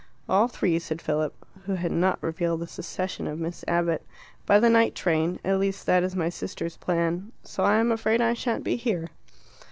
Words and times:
"All 0.27 0.47
three," 0.47 0.79
said 0.79 0.99
Philip, 0.99 1.35
who 1.67 1.75
had 1.75 1.91
not 1.91 2.17
revealed 2.23 2.61
the 2.61 2.65
secession 2.65 3.27
of 3.27 3.37
Miss 3.37 3.63
Abbott; 3.67 4.03
"by 4.47 4.59
the 4.59 4.67
night 4.67 4.95
train; 4.95 5.39
at 5.45 5.59
least, 5.59 5.85
that 5.85 6.01
is 6.01 6.15
my 6.15 6.29
sister's 6.29 6.75
plan. 6.77 7.31
So 7.43 7.63
I'm 7.63 7.91
afraid 7.91 8.19
I 8.19 8.33
shan't 8.33 8.63
be 8.63 8.77
here." 8.77 9.09